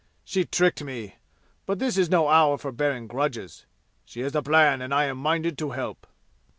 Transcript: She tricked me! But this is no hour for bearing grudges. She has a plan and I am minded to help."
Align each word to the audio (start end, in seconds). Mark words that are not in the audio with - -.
She 0.23 0.45
tricked 0.45 0.83
me! 0.83 1.17
But 1.67 1.77
this 1.77 1.95
is 1.95 2.09
no 2.09 2.27
hour 2.29 2.57
for 2.57 2.71
bearing 2.71 3.05
grudges. 3.05 3.67
She 4.03 4.21
has 4.21 4.33
a 4.33 4.41
plan 4.41 4.81
and 4.81 4.91
I 4.91 5.03
am 5.03 5.19
minded 5.19 5.59
to 5.59 5.69
help." 5.77 6.07